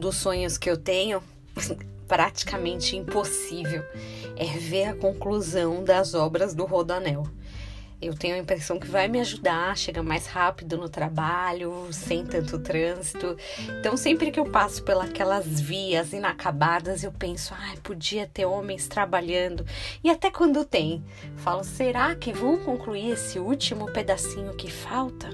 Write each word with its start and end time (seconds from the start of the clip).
dos 0.00 0.16
sonhos 0.16 0.58
que 0.58 0.68
eu 0.68 0.76
tenho, 0.76 1.22
praticamente 2.08 2.96
impossível, 2.96 3.82
é 4.36 4.46
ver 4.58 4.84
a 4.84 4.94
conclusão 4.94 5.82
das 5.82 6.14
obras 6.14 6.54
do 6.54 6.64
Rodanel. 6.64 7.26
Eu 8.00 8.14
tenho 8.14 8.34
a 8.34 8.38
impressão 8.38 8.78
que 8.78 8.86
vai 8.86 9.08
me 9.08 9.20
ajudar 9.20 9.70
a 9.70 9.74
chegar 9.74 10.02
mais 10.02 10.26
rápido 10.26 10.76
no 10.76 10.86
trabalho, 10.86 11.88
sem 11.90 12.26
tanto 12.26 12.58
trânsito. 12.58 13.36
Então, 13.80 13.96
sempre 13.96 14.30
que 14.30 14.38
eu 14.38 14.44
passo 14.44 14.82
pelas 14.82 15.60
vias 15.60 16.12
inacabadas, 16.12 17.02
eu 17.02 17.10
penso, 17.10 17.54
ai, 17.56 17.74
ah, 17.74 17.80
podia 17.82 18.26
ter 18.26 18.44
homens 18.44 18.86
trabalhando. 18.86 19.64
E 20.04 20.10
até 20.10 20.30
quando 20.30 20.62
tem, 20.62 21.02
falo, 21.36 21.64
será 21.64 22.14
que 22.14 22.34
vão 22.34 22.58
concluir 22.58 23.12
esse 23.12 23.38
último 23.38 23.86
pedacinho 23.90 24.54
que 24.54 24.70
falta? 24.70 25.30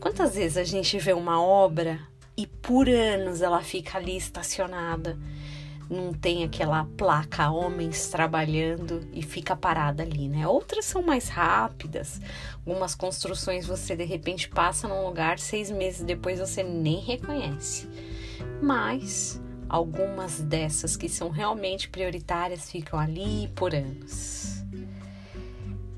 Quantas 0.00 0.34
vezes 0.34 0.56
a 0.56 0.64
gente 0.64 0.98
vê 0.98 1.12
uma 1.12 1.40
obra 1.40 2.00
e 2.36 2.46
por 2.46 2.88
anos 2.88 3.42
ela 3.42 3.62
fica 3.62 3.98
ali 3.98 4.16
estacionada? 4.16 5.18
não 5.92 6.12
tem 6.12 6.42
aquela 6.42 6.84
placa 6.96 7.50
homens 7.50 8.08
trabalhando 8.08 9.06
e 9.12 9.22
fica 9.22 9.54
parada 9.54 10.02
ali, 10.02 10.28
né? 10.28 10.48
Outras 10.48 10.86
são 10.86 11.02
mais 11.02 11.28
rápidas. 11.28 12.20
Algumas 12.54 12.94
construções 12.94 13.66
você 13.66 13.94
de 13.94 14.04
repente 14.04 14.48
passa 14.48 14.88
num 14.88 15.04
lugar, 15.04 15.38
seis 15.38 15.70
meses 15.70 16.02
depois 16.02 16.38
você 16.38 16.62
nem 16.62 16.98
reconhece. 17.00 17.88
Mas 18.60 19.40
algumas 19.68 20.40
dessas 20.40 20.96
que 20.96 21.08
são 21.08 21.28
realmente 21.28 21.88
prioritárias 21.88 22.70
ficam 22.70 22.98
ali 22.98 23.48
por 23.54 23.74
anos. 23.74 24.64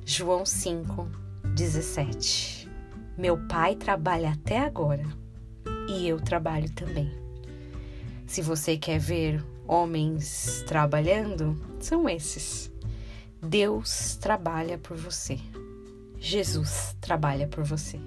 João 0.04 0.44
5, 0.44 1.08
17. 1.54 2.68
Meu 3.16 3.38
pai 3.46 3.76
trabalha 3.76 4.32
até 4.32 4.58
agora 4.58 5.23
e 5.94 6.08
eu 6.08 6.20
trabalho 6.20 6.70
também. 6.70 7.10
Se 8.26 8.42
você 8.42 8.76
quer 8.76 8.98
ver 8.98 9.44
homens 9.66 10.64
trabalhando 10.66 11.58
são 11.80 12.08
esses. 12.08 12.70
Deus 13.42 14.16
trabalha 14.16 14.78
por 14.78 14.96
você. 14.96 15.38
Jesus 16.18 16.96
trabalha 17.00 17.46
por 17.46 17.62
você. 17.62 18.00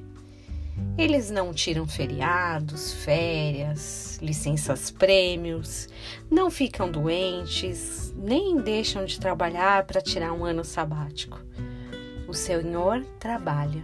Eles 0.98 1.30
não 1.30 1.54
tiram 1.54 1.88
feriados, 1.88 2.94
férias, 2.94 4.20
licenças 4.22 4.92
prêmios, 4.92 5.88
não 6.30 6.50
ficam 6.50 6.90
doentes, 6.90 8.14
nem 8.18 8.58
deixam 8.58 9.06
de 9.06 9.20
trabalhar 9.20 9.86
para 9.86 10.02
tirar 10.02 10.34
um 10.34 10.44
ano 10.44 10.64
sabático. 10.64 11.40
O 12.28 12.34
Senhor 12.34 13.04
trabalha, 13.20 13.84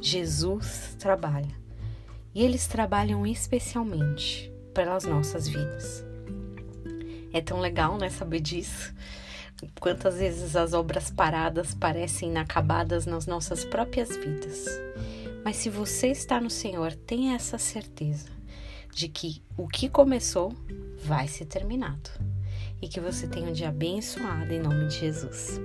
Jesus 0.00 0.96
trabalha, 0.98 1.54
e 2.38 2.42
eles 2.42 2.68
trabalham 2.68 3.26
especialmente 3.26 4.52
pelas 4.72 5.04
nossas 5.04 5.48
vidas. 5.48 6.04
É 7.32 7.40
tão 7.40 7.58
legal, 7.58 7.98
né, 7.98 8.08
saber 8.10 8.38
disso. 8.38 8.94
Quantas 9.80 10.18
vezes 10.18 10.54
as 10.54 10.72
obras 10.72 11.10
paradas 11.10 11.74
parecem 11.74 12.30
inacabadas 12.30 13.06
nas 13.06 13.26
nossas 13.26 13.64
próprias 13.64 14.16
vidas. 14.16 14.66
Mas 15.44 15.56
se 15.56 15.68
você 15.68 16.12
está 16.12 16.40
no 16.40 16.48
Senhor, 16.48 16.94
tenha 16.94 17.34
essa 17.34 17.58
certeza 17.58 18.28
de 18.94 19.08
que 19.08 19.42
o 19.56 19.66
que 19.66 19.88
começou 19.88 20.54
vai 21.04 21.26
ser 21.26 21.46
terminado. 21.46 22.08
E 22.80 22.86
que 22.86 23.00
você 23.00 23.26
tenha 23.26 23.48
um 23.48 23.52
dia 23.52 23.70
abençoado 23.70 24.52
em 24.52 24.60
nome 24.60 24.86
de 24.86 25.00
Jesus. 25.00 25.58